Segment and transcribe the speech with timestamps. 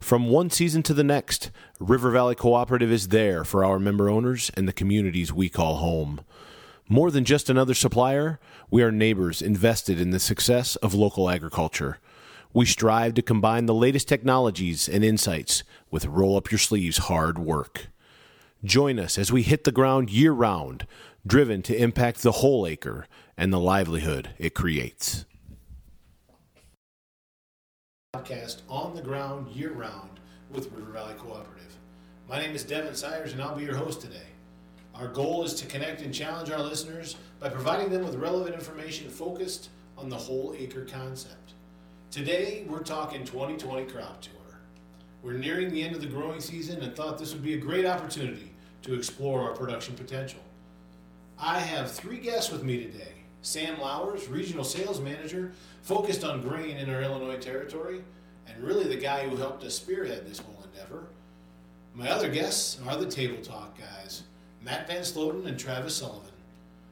[0.00, 4.50] From one season to the next, River Valley Cooperative is there for our member owners
[4.54, 6.22] and the communities we call home.
[6.88, 8.40] More than just another supplier,
[8.70, 11.98] we are neighbors invested in the success of local agriculture.
[12.52, 17.38] We strive to combine the latest technologies and insights with roll up your sleeves hard
[17.38, 17.86] work.
[18.64, 20.86] Join us as we hit the ground year round,
[21.24, 23.06] driven to impact the whole acre
[23.36, 25.24] and the livelihood it creates.
[28.12, 30.18] Podcast on the ground year round
[30.50, 31.76] with River Valley Cooperative.
[32.28, 34.26] My name is Devin Sires and I'll be your host today.
[34.96, 39.08] Our goal is to connect and challenge our listeners by providing them with relevant information
[39.08, 41.52] focused on the whole acre concept.
[42.10, 44.58] Today, we're talking 2020 crop tour.
[45.22, 47.86] We're nearing the end of the growing season and thought this would be a great
[47.86, 48.50] opportunity
[48.82, 50.40] to explore our production potential.
[51.38, 56.76] I have three guests with me today Sam Lowers, Regional Sales Manager, focused on grain
[56.76, 58.02] in our Illinois territory,
[58.46, 61.04] and really the guy who helped us spearhead this whole endeavor.
[61.94, 64.24] My other guests are the Table Talk guys,
[64.62, 66.30] Matt Van Sloten and Travis Sullivan.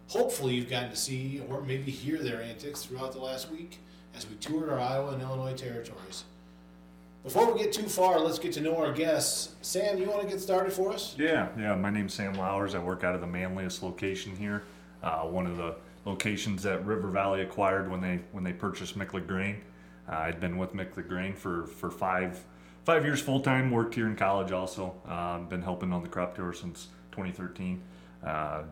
[0.08, 3.78] Hopefully, you've gotten to see or maybe hear their antics throughout the last week
[4.16, 6.24] as we toured our Iowa and Illinois territories.
[7.24, 9.54] Before we get too far, let's get to know our guests.
[9.60, 11.14] Sam, you want to get started for us?
[11.18, 11.74] Yeah, yeah.
[11.74, 12.74] My name's Sam Lowers.
[12.74, 14.62] I work out of the Manlius location here,
[15.02, 19.26] uh, one of the locations that River Valley acquired when they when they purchased Micklig
[19.26, 19.60] Grain.
[20.08, 22.42] Uh, I'd been with Micklig Grain for for five
[22.84, 23.70] five years full time.
[23.70, 24.94] Worked here in college also.
[25.06, 27.80] Uh, been helping on the crop tour since 2013.
[28.24, 28.62] Uh,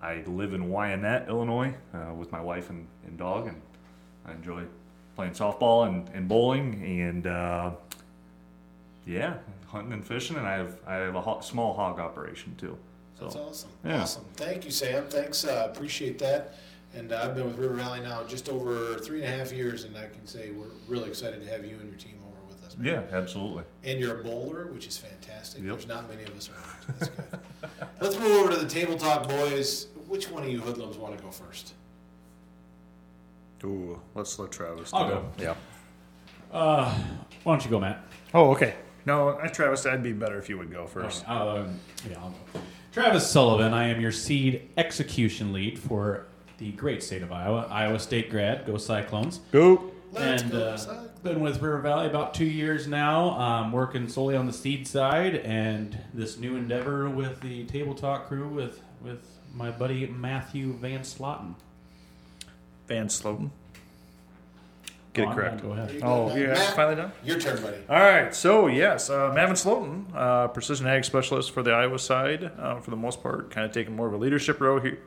[0.00, 3.60] I live in Wyanet, Illinois, uh, with my wife and, and dog, and
[4.26, 4.64] I enjoy
[5.14, 7.70] playing softball and, and bowling and uh,
[9.06, 9.34] yeah,
[9.68, 10.36] hunting and fishing.
[10.36, 12.76] And I have I have a ho- small hog operation too.
[13.18, 13.70] So, That's awesome.
[13.84, 14.02] Yeah.
[14.02, 14.24] Awesome.
[14.34, 15.04] Thank you, Sam.
[15.08, 15.44] Thanks.
[15.44, 16.54] Uh, appreciate that.
[16.94, 19.84] And uh, I've been with River Valley now just over three and a half years,
[19.84, 22.64] and I can say we're really excited to have you and your team over with
[22.64, 22.76] us.
[22.76, 22.86] man.
[23.10, 23.64] Yeah, absolutely.
[23.84, 25.62] And you're a bowler, which is fantastic.
[25.62, 25.72] Yep.
[25.72, 26.98] There's not many of us around.
[26.98, 27.24] That's good.
[28.00, 29.88] Let's move over to the table talk, boys.
[30.08, 31.72] Which one of you hoodlums want to go first?
[33.64, 34.90] Ooh, let's let Travis.
[34.94, 35.24] I'll do go.
[35.38, 35.54] Yeah.
[36.52, 36.94] Uh,
[37.42, 38.00] why don't you go, Matt?
[38.32, 38.76] Oh, okay.
[39.06, 41.22] No, I, Travis, I'd be better if you would go first.
[41.24, 41.68] Okay, uh,
[42.10, 42.60] yeah, I'll go.
[42.92, 43.72] Travis Sullivan.
[43.72, 46.26] I am your seed execution lead for
[46.58, 48.66] the great state of Iowa, Iowa State grad.
[48.66, 49.38] Go Cyclones!
[49.52, 49.92] Go.
[50.12, 54.36] Let's and go, uh, been with River Valley about two years now, um, working solely
[54.36, 59.38] on the seed side, and this new endeavor with the Table Talk crew with with
[59.54, 61.54] my buddy Matthew Van Sloten.
[62.88, 63.50] Van Sloten.
[65.16, 65.54] Get Go it correct.
[65.54, 66.00] Matt, Go ahead.
[66.02, 67.12] Oh, yeah, Matt, finally done.
[67.24, 67.78] Your turn, buddy.
[67.88, 72.50] All right, so yes, uh, Mavin Sloten, uh, precision ag specialist for the Iowa side,
[72.58, 74.98] uh, for the most part, kind of taking more of a leadership role here,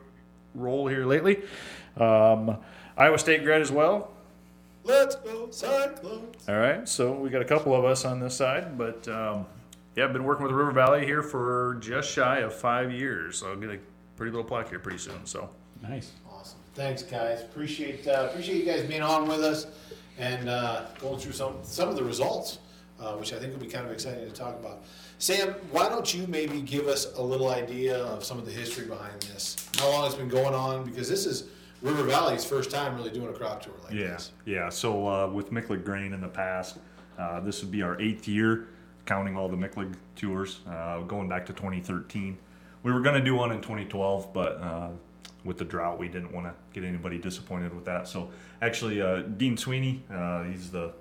[0.56, 1.42] role here lately.
[1.96, 2.58] Um,
[2.98, 4.10] Iowa State grad as well.
[4.82, 6.48] Let's go, Cyclones.
[6.48, 9.46] All right, so we got a couple of us on this side, but um,
[9.94, 13.38] yeah, I've been working with River Valley here for just shy of five years.
[13.38, 13.78] So I'll get a
[14.16, 15.24] pretty little plaque here pretty soon.
[15.24, 15.50] So
[15.82, 16.12] Nice.
[16.30, 16.58] Awesome.
[16.74, 17.42] Thanks, guys.
[17.42, 19.66] Appreciate uh, appreciate you guys being on with us
[20.18, 22.58] and uh, going through some some of the results,
[23.00, 24.82] uh, which I think will be kind of exciting to talk about.
[25.18, 28.86] Sam, why don't you maybe give us a little idea of some of the history
[28.86, 29.68] behind this?
[29.78, 30.84] How long it's been going on?
[30.84, 31.44] Because this is
[31.82, 34.32] River Valley's first time really doing a crop tour like Yeah, this.
[34.46, 34.68] yeah.
[34.70, 36.78] So uh, with Micklig Grain in the past,
[37.18, 38.68] uh, this would be our eighth year,
[39.04, 42.38] counting all the Micklig tours, uh, going back to 2013.
[42.82, 44.88] We were going to do one in 2012, but uh,
[45.44, 48.06] with the drought, we didn't want to get anybody disappointed with that.
[48.06, 48.30] So
[48.60, 50.92] actually, uh, Dean Sweeney, uh, he's the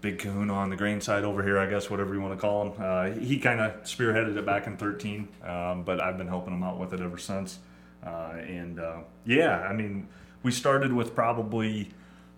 [0.00, 2.66] big kahuna on the grain side over here, I guess, whatever you want to call
[2.66, 2.72] him.
[2.78, 6.62] Uh, he kind of spearheaded it back in 13, um, but I've been helping him
[6.62, 7.58] out with it ever since.
[8.04, 10.08] Uh, and uh, yeah, I mean,
[10.42, 11.90] we started with probably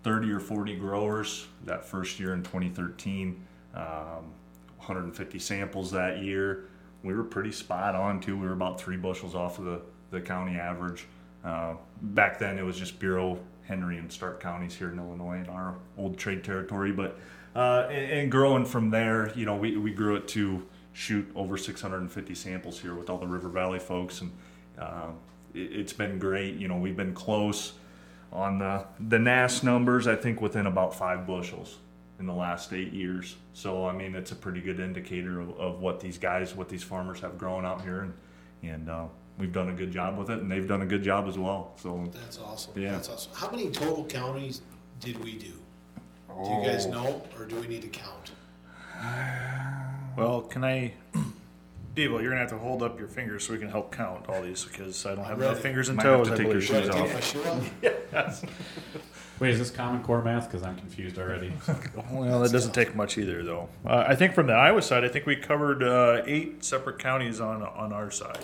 [0.03, 3.45] 30 or 40 growers that first year in 2013,
[3.75, 3.85] um,
[4.79, 6.65] 150 samples that year.
[7.03, 8.39] We were pretty spot on too.
[8.39, 11.07] We were about three bushels off of the, the county average.
[11.45, 15.49] Uh, back then, it was just Bureau, Henry, and Stark counties here in Illinois in
[15.49, 16.93] our old trade territory.
[16.93, 17.19] But
[17.55, 22.35] uh, and, growing from there, you know, we, we grew it to shoot over 650
[22.35, 24.33] samples here with all the River Valley folks, and
[24.79, 25.09] uh,
[25.55, 26.57] it, it's been great.
[26.57, 27.73] You know, we've been close
[28.33, 30.07] on the the NASS numbers.
[30.07, 31.79] I think within about five bushels
[32.21, 33.37] in the last eight years.
[33.55, 36.83] So I mean, it's a pretty good indicator of, of what these guys, what these
[36.83, 38.15] farmers have grown out here, and
[38.63, 39.07] and uh,
[39.41, 41.73] we've done a good job with it, and they've done a good job as well.
[41.77, 42.73] So That's awesome.
[42.81, 42.93] Yeah.
[42.93, 43.33] That's awesome.
[43.35, 44.61] How many total counties
[45.01, 45.53] did we do?
[46.45, 48.31] Do you guys know, or do we need to count?
[50.17, 50.93] well, can I?
[51.97, 54.41] Devo, you're gonna have to hold up your fingers so we can help count all
[54.43, 55.51] these because I don't have ready.
[55.51, 56.29] enough fingers and Might have toes.
[56.29, 56.69] to I take your believe.
[56.69, 57.15] shoes Should I off.
[57.15, 58.45] my shoe off?
[59.41, 60.47] Wait, is this Common Core math?
[60.49, 61.53] Because I'm confused already.
[62.13, 63.69] Well, that doesn't take much either, though.
[63.85, 67.41] Uh, I think from the Iowa side, I think we covered uh, eight separate counties
[67.41, 68.39] on on our side.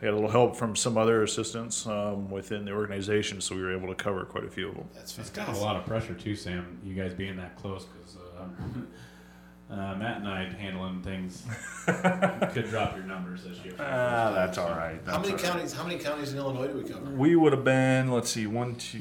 [0.00, 3.62] We had a little help from some other assistants um, within the organization, so we
[3.62, 4.88] were able to cover quite a few of them.
[4.94, 5.62] That's It's kind of fantastic.
[5.62, 6.78] a lot of pressure too, Sam.
[6.84, 11.42] You guys being that close, because uh, uh, Matt and I handling things
[11.86, 13.72] could drop your numbers this year.
[13.72, 15.00] for the first Ah, time, that's so- all right.
[15.06, 15.44] How many all right.
[15.46, 15.72] counties?
[15.72, 17.10] How many counties in Illinois do we cover?
[17.12, 19.00] We would have been, let's see, one, two.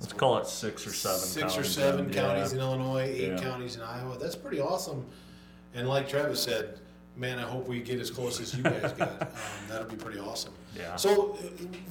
[0.00, 1.18] Let's call it six or seven.
[1.20, 2.58] Six or counties seven then, counties yeah.
[2.58, 3.38] in Illinois, eight Yeah.
[3.38, 4.18] counties in Iowa.
[4.18, 5.06] That's pretty awesome.
[5.74, 6.78] And like Travis said,
[7.16, 9.00] man, I hope we get as close as you guys get.
[9.34, 10.52] Um, that'll be pretty awesome.
[10.76, 10.96] Yeah.
[10.96, 11.36] So, uh,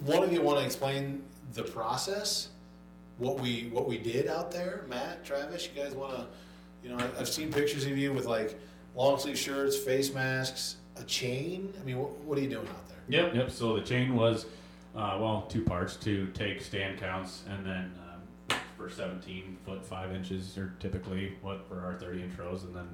[0.05, 1.23] one of you want to explain
[1.53, 2.49] the process,
[3.17, 5.67] what we what we did out there, Matt, Travis.
[5.73, 6.25] You guys want to,
[6.83, 8.59] you know, I- I've seen pictures of you with like
[8.95, 11.73] long sleeve shirts, face masks, a chain.
[11.79, 12.97] I mean, what, what are you doing out there?
[13.09, 13.51] Yep, yep.
[13.51, 14.45] So the chain was,
[14.95, 17.91] uh, well, two parts to take stand counts, and then
[18.49, 22.75] um, for 17 foot 5 inches are typically what for our 30 inch rows, and
[22.75, 22.87] then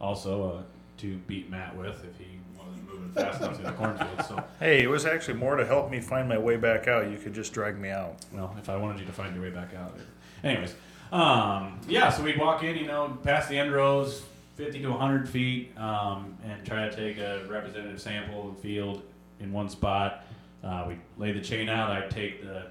[0.00, 0.62] also uh,
[1.00, 4.24] to beat Matt with if he wasn't moving fast enough through the cornfield.
[4.26, 7.10] So, Hey, it was actually more to help me find my way back out.
[7.10, 8.16] You could just drag me out.
[8.32, 9.96] well, if I wanted you to find your way back out.
[10.44, 10.74] Anyways,
[11.12, 14.22] um, yeah, so we'd walk in, you know, past the end rows,
[14.56, 19.02] 50 to 100 feet, um, and try to take a representative sample of the field
[19.40, 20.24] in one spot.
[20.62, 21.90] Uh, we lay the chain out.
[21.90, 22.66] I take the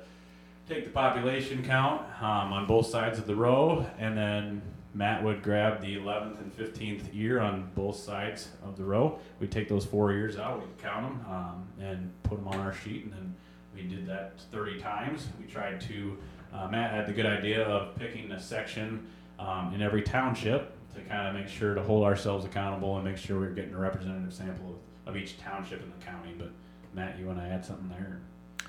[0.67, 4.61] take the population count um, on both sides of the row, and then
[4.93, 9.19] Matt would grab the 11th and 15th ear on both sides of the row.
[9.39, 12.73] We'd take those four ears out, we'd count them, um, and put them on our
[12.73, 13.35] sheet, and then
[13.75, 15.27] we did that 30 times.
[15.39, 16.17] We tried to,
[16.53, 19.07] uh, Matt had the good idea of picking a section
[19.37, 23.17] um, in every township to kind of make sure to hold ourselves accountable and make
[23.17, 26.33] sure we we're getting a representative sample of, of each township in the county.
[26.37, 26.51] But
[26.93, 28.19] Matt, you want to add something there?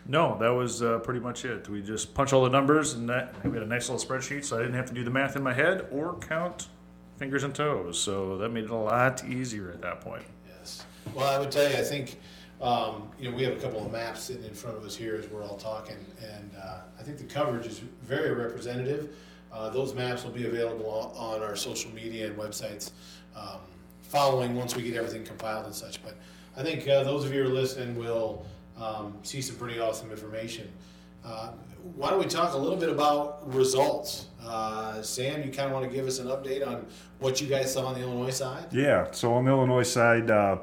[0.06, 1.68] No, that was uh, pretty much it.
[1.68, 4.56] We just punch all the numbers, and that we had a nice little spreadsheet, so
[4.56, 6.68] I didn't have to do the math in my head or count
[7.18, 8.00] fingers and toes.
[8.00, 10.24] So that made it a lot easier at that point.
[10.48, 10.84] Yes.
[11.14, 12.18] Well, I would tell you, I think,
[12.60, 15.16] um, you know, we have a couple of maps sitting in front of us here
[15.16, 19.14] as we're all talking, and uh, I think the coverage is very representative.
[19.52, 22.92] Uh, those maps will be available on, our social media and websites
[23.36, 23.58] um,
[24.02, 26.02] following once we get everything compiled and such.
[26.02, 26.16] But
[26.56, 28.46] I think uh, those of you who are listening will
[28.80, 30.70] um, see some pretty awesome information.
[31.24, 31.52] Uh,
[31.96, 34.26] why don't we talk a little bit about results?
[34.42, 36.86] Uh, Sam, you kind of want to give us an update on
[37.18, 38.72] what you guys saw on the Illinois side?
[38.72, 40.58] Yeah, so on the Illinois side, uh,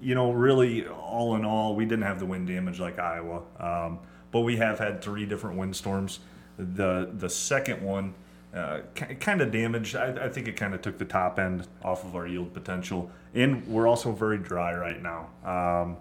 [0.00, 3.98] you know, really, all in all, we didn't have the wind damage like Iowa, um,
[4.30, 6.20] but we have had three different windstorms.
[6.58, 8.14] The the second one
[8.54, 9.96] uh, kind of damaged.
[9.96, 13.10] I, I think it kind of took the top end off of our yield potential,
[13.34, 15.28] and we're also very dry right now.
[15.44, 15.96] Um,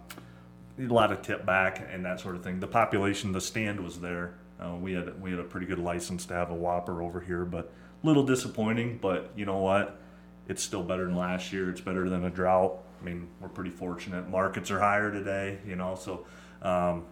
[0.80, 2.60] a lot of tip back and that sort of thing.
[2.60, 4.36] The population, the stand was there.
[4.60, 7.46] Uh, we had we had a pretty good license to have a whopper over here,
[7.46, 7.72] but
[8.04, 9.00] a little disappointing.
[9.02, 10.00] But you know what?
[10.48, 11.70] It's still better than last year.
[11.70, 12.78] It's better than a drought.
[13.02, 14.30] I mean, we're pretty fortunate.
[14.30, 16.26] Markets are higher today, you know, so
[16.62, 17.06] um,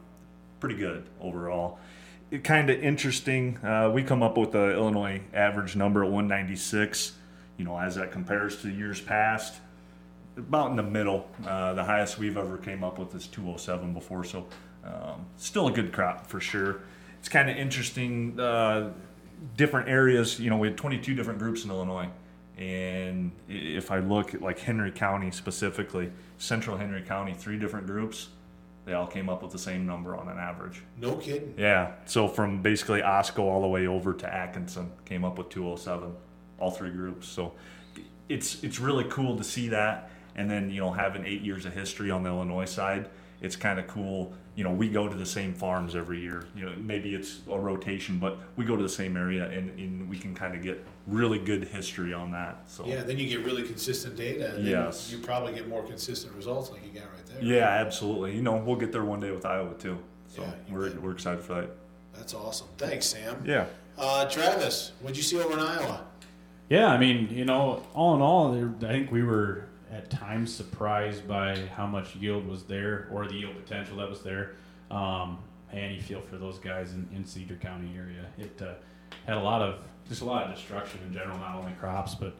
[0.60, 1.80] pretty good overall.
[2.32, 3.58] It kind of interesting.
[3.58, 7.14] Uh, we come up with the Illinois average number at 196.
[7.58, 9.56] You know, as that compares to years past,
[10.38, 11.28] about in the middle.
[11.46, 14.46] Uh, the highest we've ever came up with is 207 before, so
[14.84, 16.82] um, still a good crop for sure.
[17.20, 18.40] It's kind of interesting.
[18.40, 18.92] Uh,
[19.58, 22.10] different areas, you know, we had 22 different groups in Illinois,
[22.58, 28.30] and if I look at like Henry County specifically, Central Henry County, three different groups,
[28.86, 30.84] they all came up with the same number on an average.
[30.98, 31.54] No kidding.
[31.58, 36.14] Yeah, so from basically Osco all the way over to Atkinson, came up with 207,
[36.60, 37.28] all three groups.
[37.28, 37.54] So
[38.30, 41.74] it's it's really cool to see that, and then you know having eight years of
[41.74, 43.10] history on the Illinois side,
[43.42, 44.34] it's kind of cool.
[44.56, 46.46] You know, we go to the same farms every year.
[46.56, 50.08] You know, maybe it's a rotation, but we go to the same area, and, and
[50.08, 52.62] we can kind of get really good history on that.
[52.68, 55.12] So Yeah, then you get really consistent data, and then Yes.
[55.12, 57.42] you probably get more consistent results like you got right there.
[57.42, 58.36] yeah, absolutely.
[58.36, 59.98] You know, we'll get there one day with Iowa too.
[60.28, 61.02] So Yeah, we're bet.
[61.02, 61.70] we're excited for that.
[62.14, 62.68] That's awesome.
[62.78, 63.44] Thanks, Sam.
[63.44, 63.66] Yeah.
[63.98, 66.06] Uh, Travis, what'd you see over in Iowa?
[66.70, 71.28] Yeah, I mean, you know, all in all, I think we were at times surprised
[71.28, 74.56] by how much yield was there or the yield potential that was there.
[74.90, 75.40] Um,
[75.72, 78.26] and you feel for those guys in, in Cedar County area.
[78.38, 78.74] It uh,
[79.26, 82.36] had a lot of just a lot of destruction in general, not only crops but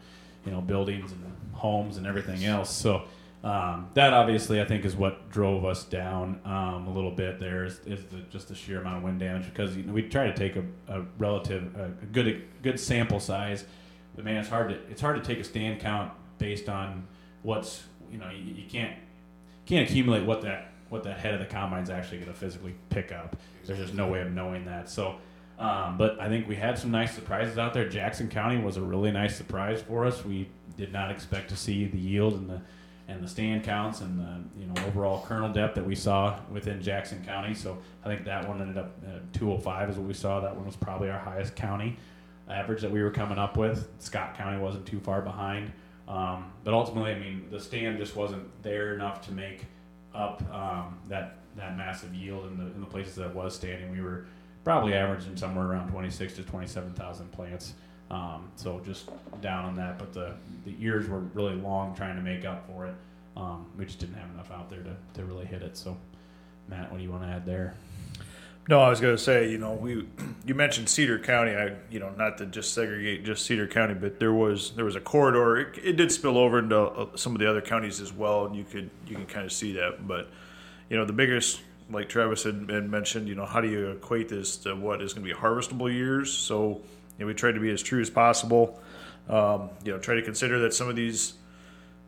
[0.46, 2.70] you know buildings and homes and everything else.
[2.70, 3.04] So
[3.44, 7.40] um, that obviously I think is what drove us down um, a little bit.
[7.40, 10.04] There is, is the, just the sheer amount of wind damage because you know, we
[10.04, 13.66] try to take a, a relative a, good a good sample size
[14.16, 17.08] but man, it's hard to it's hard to take a stand count based on
[17.44, 18.98] what's you know you, you can't
[19.66, 22.76] can't accumulate what that what the head of the combine is actually going to physically
[22.90, 23.36] pick up.
[23.66, 24.90] There's just no way of knowing that.
[24.90, 25.16] So,
[25.58, 27.90] um, but I think we had some nice surprises out there.
[27.90, 30.24] Jackson County was a really nice surprise for us.
[30.24, 32.62] We did not expect to see the yield and the
[33.08, 36.82] and the stand counts and the you know overall kernel depth that we saw within
[36.82, 37.54] Jackson County.
[37.54, 40.40] So I think that one ended up uh, 205 is what we saw.
[40.40, 41.98] That one was probably our highest county
[42.50, 43.88] average that we were coming up with.
[44.00, 45.72] Scott County wasn't too far behind,
[46.08, 49.66] um, but ultimately, I mean, the stand just wasn't there enough to make
[50.14, 53.92] up um, that that massive yield in the in the places that was standing.
[53.92, 54.26] We were
[54.64, 57.74] probably averaging somewhere around 26 to 27,000 plants.
[58.10, 59.10] Um, so just
[59.42, 60.34] down on that, but the
[60.66, 62.96] the ears were really long trying to make up for it.
[63.36, 65.76] Um, we just didn't have enough out there to, to really hit it.
[65.76, 65.98] So,
[66.68, 67.74] Matt, what do you want to add there?
[68.70, 70.08] No, I was going to say, you know, we
[70.46, 71.52] you mentioned Cedar County.
[71.52, 74.96] I, you know, not to just segregate just Cedar County, but there was there was
[74.96, 75.58] a corridor.
[75.58, 78.56] It, it did spill over into uh, some of the other counties as well, and
[78.56, 80.08] you could you can kind of see that.
[80.08, 80.30] But
[80.90, 84.30] you know, the biggest, like Travis had, had mentioned, you know, how do you equate
[84.30, 86.32] this to what is going to be harvestable years?
[86.32, 86.82] So
[87.18, 88.80] you know, we tried to be as true as possible.
[89.30, 91.34] Um, you know, try to consider that some of these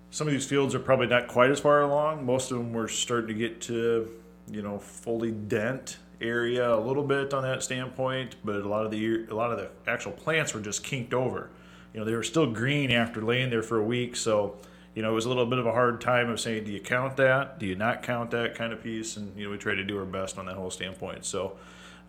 [0.10, 2.26] some of these fields are probably not quite as far along.
[2.26, 4.10] Most of them were starting to get to
[4.50, 8.92] you know fully dent area a little bit on that standpoint, but a lot of
[8.92, 11.50] the a lot of the actual plants were just kinked over.
[11.94, 14.58] You know, they were still green after laying there for a week, so
[14.94, 16.80] you know it was a little bit of a hard time of saying, do you
[16.80, 17.60] count that?
[17.60, 19.18] Do you not count that kind of piece?
[19.18, 21.26] And you know, we tried to do our best on that whole standpoint.
[21.26, 21.58] So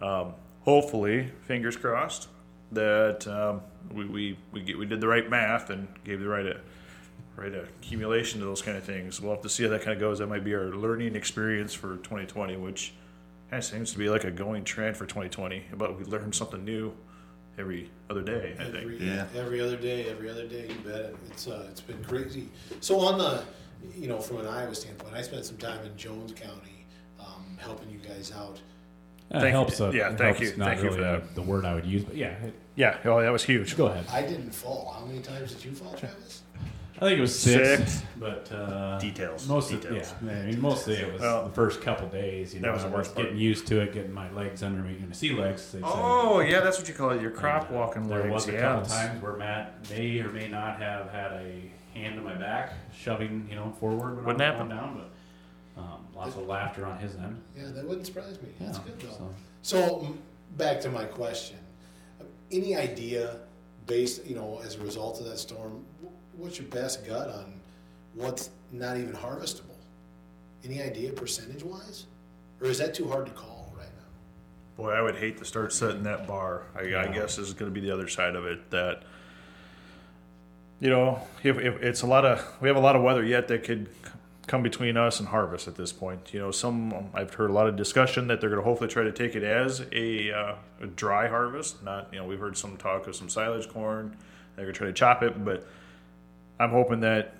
[0.00, 2.28] um, hopefully, fingers crossed
[2.72, 6.46] that um, we we we, get, we did the right math and gave the right.
[6.46, 6.58] Uh,
[7.36, 9.20] right accumulation to those kind of things.
[9.20, 10.20] We'll have to see how that kind of goes.
[10.20, 12.94] That might be our learning experience for 2020, which
[13.50, 15.64] kind of seems to be like a going trend for 2020.
[15.76, 16.92] But we learn something new
[17.58, 18.54] every other day.
[18.58, 18.76] I think.
[18.76, 19.26] Every, Yeah.
[19.36, 21.14] every other day, every other day, you bet.
[21.30, 22.48] It's uh, it's been crazy.
[22.80, 23.44] So on the,
[23.96, 26.86] you know, from an Iowa standpoint, I spent some time in Jones County,
[27.20, 28.60] um, helping you guys out.
[29.30, 29.80] It Thank- helps.
[29.80, 30.56] Uh, yeah, it thank helps you.
[30.56, 31.34] Not Thank you really for uh, that.
[31.34, 32.98] the word I would use, but yeah, it, Yeah.
[33.04, 33.76] Oh, that was huge.
[33.76, 34.04] go ahead.
[34.12, 34.94] I didn't fall.
[34.96, 36.42] How many times did you fall, Travis?
[36.96, 38.02] I think it was six, Six.
[38.18, 39.46] but uh, Details.
[39.46, 40.12] Most Details.
[40.12, 42.54] Of, yeah, I mean, mostly it was Well, the first couple days.
[42.54, 43.26] You know, that was I the worst part.
[43.26, 44.94] getting used to it, getting my legs under me.
[44.94, 45.72] You know, sea legs.
[45.72, 45.84] They say.
[45.86, 47.20] Oh, yeah, that's what you call it.
[47.20, 48.32] Your crop And, uh, walking There legs.
[48.32, 48.60] was a yeah.
[48.60, 52.72] couple times where Matt may or may not have had a hand in my back,
[52.94, 54.68] shoving you know forward when Wouldn't I was happen.
[54.68, 55.10] going down,
[55.76, 57.40] but um, lots of laughter on his end.
[57.56, 58.48] Yeah, that wouldn't surprise me.
[58.58, 59.08] That's good though.
[59.10, 59.34] so.
[59.86, 60.18] So m-
[60.56, 61.58] back to my question.
[62.50, 63.36] Any idea,
[63.86, 67.52] based you know, as a result of that storm, wh- what's your best gut on
[68.14, 69.62] what's not even harvestable?
[70.64, 72.06] Any idea percentage wise,
[72.60, 74.82] or is that too hard to call right now?
[74.82, 76.64] Boy, I would hate to start setting that bar.
[76.74, 77.12] I, I Yeah.
[77.12, 78.70] guess is going to be the other side of it.
[78.70, 79.02] That
[80.80, 83.48] you know, if, if it's a lot of we have a lot of weather yet
[83.48, 83.88] that could
[84.46, 86.32] come between us and harvest at this point.
[86.32, 89.02] You know, some I've heard a lot of discussion that they're going to hopefully try
[89.02, 91.82] to take it as a, uh, a dry harvest.
[91.82, 94.16] Not you know we've heard some talk of some silage corn.
[94.54, 95.66] They're going to try to chop it, but
[96.58, 97.34] I'm hoping that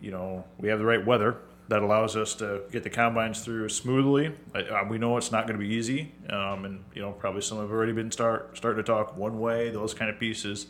[0.00, 1.36] you know we have the right weather
[1.68, 4.32] that allows us to get the combines through smoothly.
[4.54, 7.42] I, uh, we know it's not going to be easy, um, and you know probably
[7.42, 10.66] some have already been start starting to talk one way, those kind of pieces,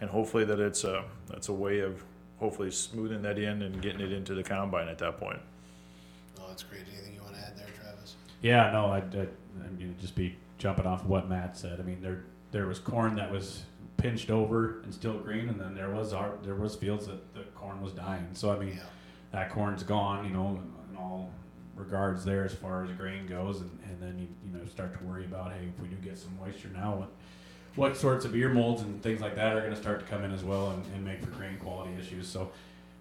[0.00, 2.04] and hopefully that it's a that's a way of
[2.38, 5.40] hopefully smoothing that in and getting it into the combine at that point.
[6.38, 6.82] Oh, that's great.
[6.92, 8.16] Anything you want to add there, Travis?
[8.42, 9.28] Yeah, no, I'd, I'd,
[9.64, 11.80] I mean, just be jumping off of what Matt said.
[11.80, 13.62] I mean, there there was corn that was
[13.96, 17.40] pinched over and still green, and then there was our, there was fields that the
[17.54, 18.28] corn was dying.
[18.34, 18.82] So I mean, Yeah.
[19.32, 21.30] that corn's gone, you know, in, in all
[21.74, 25.04] regards there as far as grain goes, and, and then you you know start to
[25.04, 27.08] worry about hey, if we do get some moisture now, what
[27.74, 30.24] what sorts of ear molds and things like that are going to start to come
[30.24, 32.28] in as well and, and make for grain quality issues.
[32.28, 32.50] So.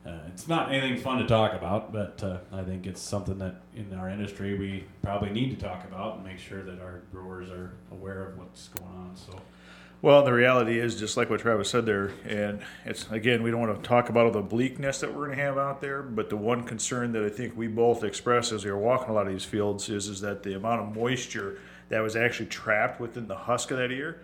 [0.07, 3.55] Uh, it's not anything fun to talk about, but uh, I think it's something that
[3.75, 7.49] in our industry we probably need to talk about and make sure that our brewers
[7.49, 9.15] are aware of what's going on.
[9.15, 9.41] So,
[10.05, 13.59] Well, the reality is just like what Travis said there, and it's again we don't
[13.59, 16.29] want to talk about all the bleakness that we're going to have out there, but
[16.29, 19.25] the one concern that I think we both express as we were walking a lot
[19.25, 21.57] of these fields is is that the amount of moisture
[21.89, 24.21] that was actually trapped within the husk of that ear.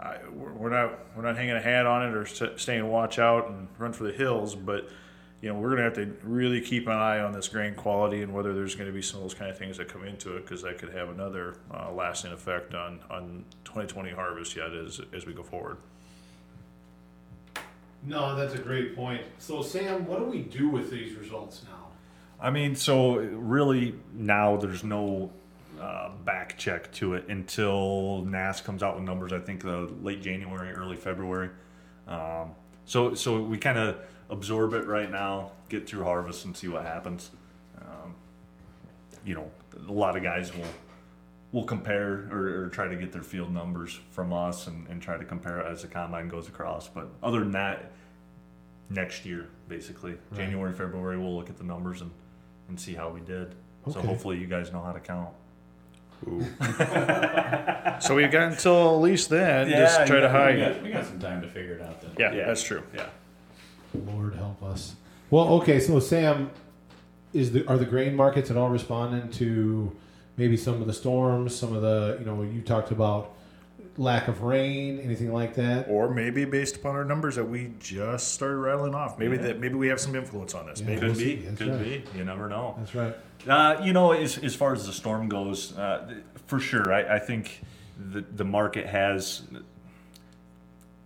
[0.00, 3.20] I, we're we're not we're not hanging a hat on it or st- staying watch
[3.20, 4.88] out and run for the hills, but
[5.40, 8.22] you know we're going to have to really keep an eye on this grain quality
[8.22, 10.36] and whether there's going to be some of those kind of things that come into
[10.36, 15.00] it because that could have another uh, lasting effect on on 2020 harvest yet as
[15.12, 15.76] as we go forward.
[18.02, 19.22] No, that's a great point.
[19.38, 21.88] So, Sam, what do we do with these results now?
[22.40, 25.30] I mean, so really now there's no
[25.78, 29.32] uh, back check to it until NASS comes out with numbers.
[29.32, 31.50] I think the late January, early February.
[32.08, 32.52] Um,
[32.86, 33.98] so so we kind of
[34.30, 37.30] absorb it right now, get through harvest, and see what happens.
[37.80, 38.14] Um,
[39.24, 39.50] you know,
[39.88, 40.64] a lot of guys will
[41.52, 45.16] will compare or, or try to get their field numbers from us and, and try
[45.16, 46.86] to compare it as the combine goes across.
[46.86, 47.90] But other than that,
[48.88, 52.10] next year, basically, January, February, we'll look at the numbers and,
[52.68, 53.56] and see how we did.
[53.92, 55.30] So hopefully you guys know how to count.
[58.00, 59.68] So we've got until at least then.
[59.68, 60.54] Yeah, just try to hide.
[60.54, 62.12] We got, we got some time to figure it out then.
[62.18, 62.46] Yeah, Yeah.
[62.46, 62.82] that's true.
[62.94, 63.06] Yeah.
[63.94, 64.94] Lord help us.
[65.30, 66.50] Well, okay, so Sam,
[67.32, 69.94] is the are the grain markets at all responding to
[70.36, 73.34] maybe some of the storms, some of the you know you talked about
[73.96, 75.86] lack of rain, anything like that?
[75.88, 79.18] Or maybe based upon our numbers that we just started rattling off.
[79.18, 79.42] Maybe Yeah.
[79.42, 80.80] that maybe we have some influence on this.
[80.80, 80.86] Yeah.
[80.88, 81.36] Maybe Could be.
[81.36, 82.12] That's Could right.
[82.12, 82.18] be.
[82.18, 82.74] You never know.
[82.78, 83.14] That's right.
[83.48, 86.14] Uh, you know, as, as far as the storm goes, uh,
[86.46, 87.62] for sure, I, I think
[87.98, 89.42] the, the market has.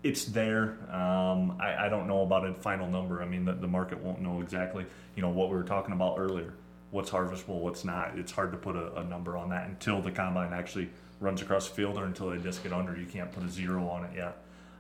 [0.05, 0.77] It's there.
[0.93, 3.23] Um, I, I don't know about a final number.
[3.23, 4.85] I mean, the, the market won't know exactly,
[5.17, 6.53] you know, what we were talking about earlier.
[6.91, 8.13] What's harvestable, what's not.
[8.19, 11.69] It's hard to put a, a number on that until the combine actually runs across
[11.69, 12.95] the field or until they disc it under.
[12.97, 14.37] You can't put a zero on it yet.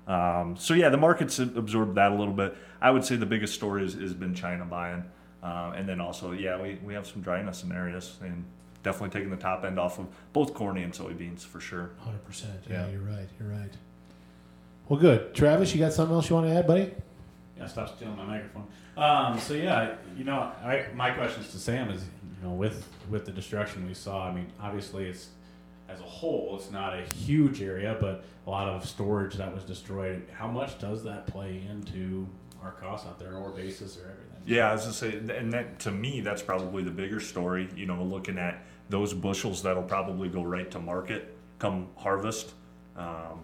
[0.06, 2.54] Um, so, yeah, the market's absorbed that a little bit.
[2.82, 5.04] I would say the biggest story has, has been China buying.
[5.42, 8.44] Um, and then also, yeah, we, we have some dryness in areas and
[8.82, 11.90] definitely taking the top end off of both corn and soybeans for sure.
[12.00, 12.52] Hundred percent.
[12.68, 12.92] Yeah, Yeah.
[12.92, 13.28] you're right.
[13.40, 13.72] You're right.
[14.88, 15.34] Well, good.
[15.34, 16.92] Travis, you got something else you want to add, buddy?
[17.56, 18.66] Yeah, stop stealing my microphone.
[18.96, 23.24] Um, so yeah, you know, I, my questions to Sam is, you know, with with
[23.24, 24.28] the destruction we saw.
[24.28, 25.28] I mean, obviously, it's
[25.88, 29.64] as a whole, it's not a huge area, but a lot of storage that was
[29.64, 30.26] destroyed.
[30.32, 32.26] How much does that play into
[32.62, 34.42] our costs out there, or basis, or everything?
[34.46, 37.68] Yeah, I was gonna say, and that to me, that's probably the bigger story.
[37.74, 42.52] You know, looking at those bushels that'll probably go right to market come harvest.
[42.96, 43.40] Um,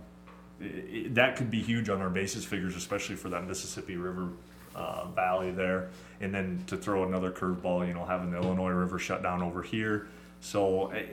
[0.61, 4.29] i i that could be huge on our basis figures, especially for that Mississippi River
[4.75, 5.91] uh, Valley there.
[6.21, 9.63] And then to throw another curveball, you know, having the Illinois River shut down over
[9.63, 10.07] here,
[10.41, 11.07] so i-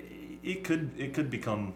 [0.44, 1.74] it could it could become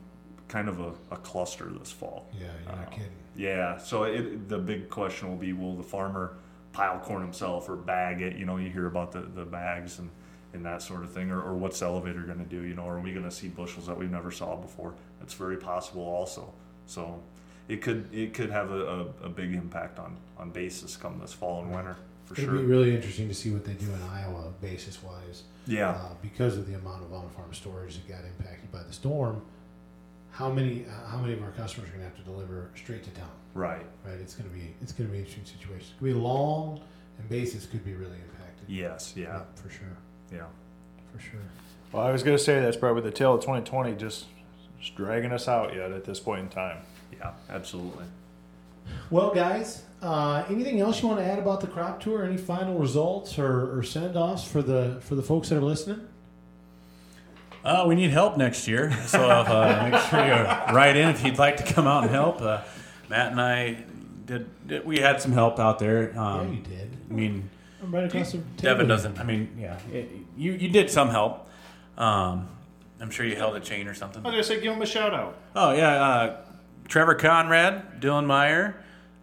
[0.47, 2.27] kind of a, a cluster this fall.
[2.33, 3.11] Yeah, you're not Uh, kidding.
[3.35, 6.33] Yeah, so it, the big question will be will the farmer
[6.73, 8.35] pile corn himself or bag it?
[8.35, 10.09] You know, you hear about the, the bags and,
[10.53, 12.61] and that sort of thing, or, or what's the elevator going to do?
[12.63, 14.93] You know, are we going to see bushels that we've never saw before?
[15.19, 16.53] That's very possible also.
[16.87, 17.21] So
[17.67, 21.33] it could it could have a, a, a big impact on, on basis come this
[21.33, 21.95] fall and winter
[22.25, 22.43] for sure.
[22.45, 22.67] It'd sure.
[22.67, 26.57] be really interesting to see what they do in Iowa, basis wise, yeah, uh, because
[26.57, 29.41] of the amount of on-farm storage that got impacted by the storm.
[30.31, 33.03] How many uh, how many of our customers are going to have to deliver straight
[33.03, 33.29] to town?
[33.53, 33.85] right.
[34.05, 35.87] Right, it's going to be it's going to be an interesting situation.
[35.91, 36.81] It's going to be long,
[37.19, 38.67] and basis could be really impacted.
[38.67, 39.97] Yes, yeah, for sure,
[40.31, 40.45] yeah.
[41.13, 41.41] for sure.
[41.91, 44.27] Well, I was going to say that's probably the tail of 2020 just,
[44.79, 46.77] just dragging us out yet at this point in time.
[47.11, 48.05] Yeah, absolutely.
[49.09, 52.23] Well, guys, uh, anything else you want to add about the crop tour?
[52.25, 56.07] Any final results or, or send offs for the for the folks that are listening?
[57.63, 61.37] Uh, we need help next year, so uh, make sure you write in if you'd
[61.37, 62.41] like to come out and help.
[62.41, 62.61] Uh,
[63.07, 63.83] Matt and I
[64.25, 64.85] did, did.
[64.85, 66.17] We had some help out there.
[66.17, 66.97] Um, yeah, you did.
[67.09, 67.49] I mean,
[67.83, 68.47] I'm right across the table.
[68.57, 69.19] Devin doesn't.
[69.19, 71.47] I mean, yeah, it, you you did some help.
[71.97, 72.47] Um,
[72.99, 74.25] I'm sure you held a chain or something.
[74.25, 75.37] I was going to say give him a shout out.
[75.55, 76.37] Oh yeah, uh,
[76.91, 78.75] Trevor Conrad, Dylan Meyer,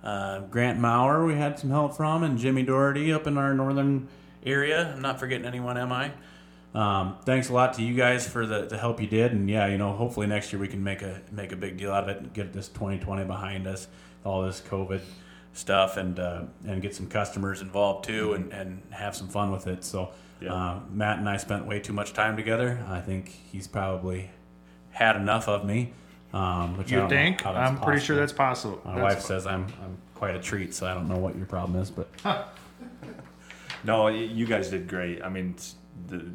[0.03, 1.27] uh, Grant Maurer.
[1.27, 4.09] We had some help from, and Jimmy Doherty up in our northern
[4.43, 4.95] area.
[4.95, 6.13] I'm not forgetting anyone, am I?
[6.73, 9.67] Um, thanks a lot to you guys for the, the help you did, and yeah,
[9.67, 12.09] you know, hopefully next year we can make a make a big deal out of
[12.09, 13.87] it and get this 2020 behind us,
[14.25, 15.03] all this COVID
[15.53, 19.67] stuff, and uh, and get some customers involved too, and, and have some fun with
[19.67, 19.85] it.
[19.85, 20.09] So.
[20.41, 20.55] Yeah.
[20.55, 22.87] Uh, Matt and I spent way too much time together.
[22.89, 24.31] I think he's probably
[24.93, 25.93] had enough of me.
[26.33, 27.45] Um, You think?
[27.47, 28.81] I'm pretty sure that's possible.
[28.85, 31.47] My That's wife says I'm I'm quite a treat, so I don't know what your
[31.47, 32.09] problem is, but
[33.85, 35.23] No, you guys did great.
[35.23, 35.55] I mean,
[36.09, 36.27] the,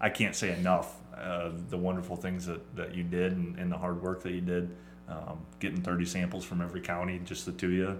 [0.00, 3.78] I can't say enough uh, the wonderful things that, that you did and, and the
[3.78, 4.76] hard work that you did.
[5.08, 7.98] Um, getting 30 samples from every county, just the two of you,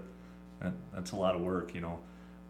[0.61, 1.99] that, that's a lot of work, you know.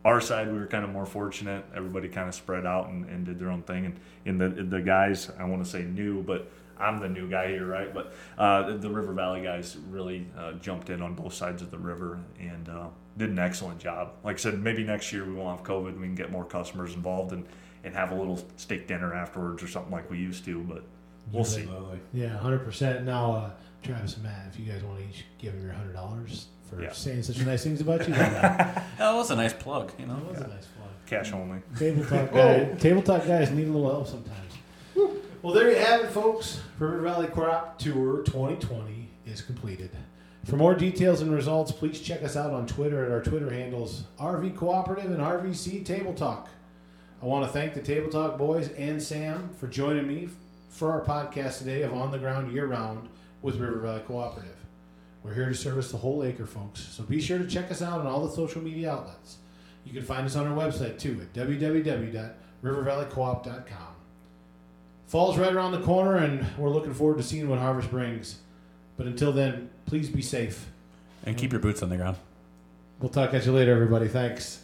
[0.05, 1.65] Our side, we were kind of more fortunate.
[1.75, 3.85] Everybody kind of spread out and, and did their own thing.
[3.85, 7.47] And, and the, the guys, I want to say new, but I'm the new guy
[7.49, 7.93] here, right?
[7.93, 11.71] But uh, the, the River Valley guys really uh, jumped in on both sides of
[11.71, 14.13] the river and uh, did an excellent job.
[14.23, 15.89] Like I said, maybe next year we won't have COVID.
[15.89, 17.45] And we can get more customers involved and,
[17.83, 20.59] and have a little steak dinner afterwards or something like we used to.
[20.63, 20.83] But
[21.31, 21.67] we'll see.
[22.13, 23.05] Yeah, hundred percent.
[23.05, 23.49] Now, uh,
[23.83, 26.81] Travis and Matt, if you guys want to each give him your hundred dollars for
[26.81, 26.91] Yeah.
[26.91, 30.15] saying such nice things about you, then that that was a nice plug, you know.
[30.29, 30.89] was a nice plug.
[31.05, 31.59] Cash only.
[31.77, 34.44] Table talk guys, table talk guys need a little help sometimes.
[35.45, 36.59] Well, there you have it, folks.
[36.79, 39.91] River Valley Crop Tour 2020 is completed.
[40.43, 44.05] For more details and results, please check us out on Twitter at our Twitter handles
[44.19, 46.49] RV Cooperative and RVC Table Talk.
[47.21, 50.29] I want to thank the Table Talk boys and Sam for joining me
[50.69, 53.07] for our podcast today of On the Ground Year Round
[53.43, 54.57] with River Valley Cooperative.
[55.21, 56.81] We're here to service the whole acre, folks.
[56.81, 59.37] So be sure to check us out on all the social media outlets.
[59.85, 63.94] You can find us on our website too at www.rivervalleycoop.com.
[65.07, 68.39] Fall's right around the corner, and we're looking forward to seeing what harvest brings.
[68.97, 70.67] But until then, please be safe.
[71.25, 72.17] And keep your boots on the ground.
[72.99, 74.07] We'll talk at you later, everybody.
[74.07, 74.61] Thanks.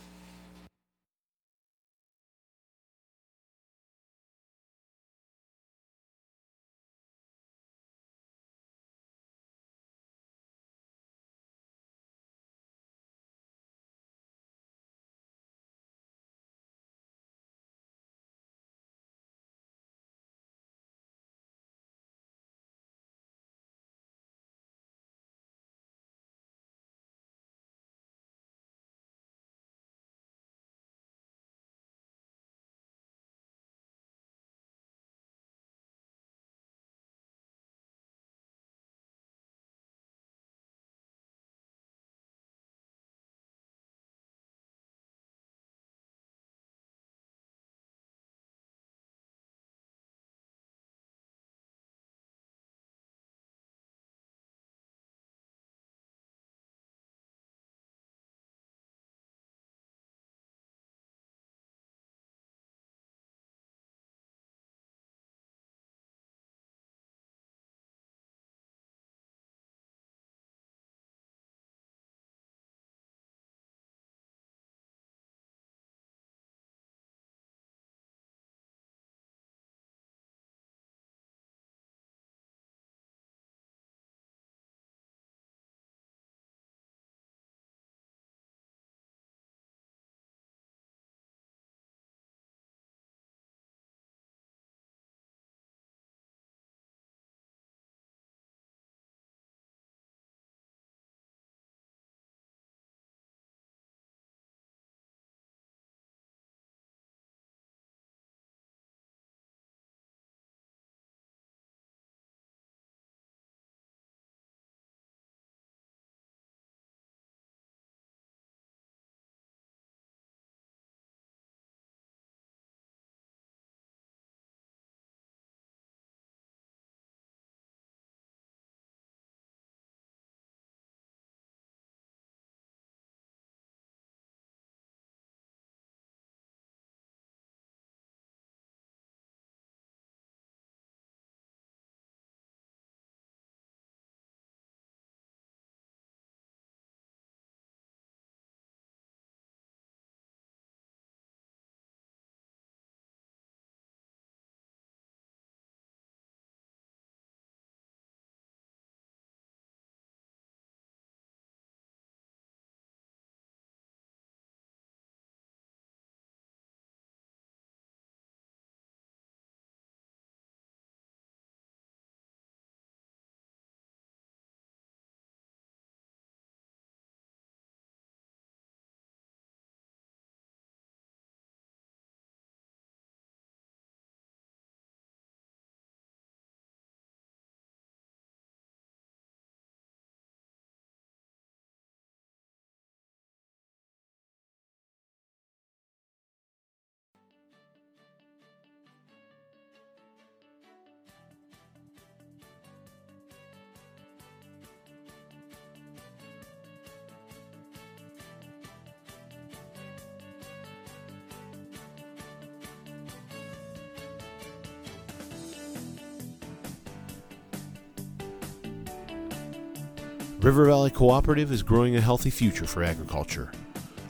[220.42, 223.52] River Valley Cooperative is growing a healthy future for agriculture.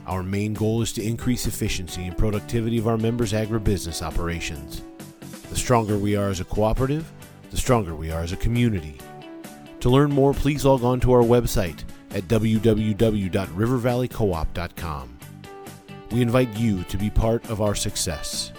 [0.06, 4.80] Our main goal is to increase efficiency and productivity of our members' agribusiness operations.
[5.50, 7.12] The stronger we are as a cooperative,
[7.50, 8.96] the stronger we are as a community.
[9.80, 15.18] To learn more, please log on to our website at www.rivervalleycoop.com.
[16.12, 18.52] We invite you to be part of our success.